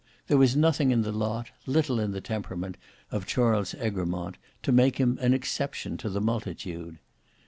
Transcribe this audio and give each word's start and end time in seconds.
There 0.25 0.37
was 0.39 0.55
nothing 0.55 0.89
in 0.89 1.03
the 1.03 1.11
lot, 1.11 1.49
little 1.67 1.99
in 1.99 2.09
the 2.09 2.21
temperament, 2.21 2.75
of 3.11 3.27
Charles 3.27 3.75
Egremont, 3.75 4.37
to 4.63 4.71
make 4.71 4.97
him 4.97 5.19
an 5.21 5.31
exception 5.31 5.95
to 5.97 6.09
the 6.09 6.19
multitude. 6.19 6.97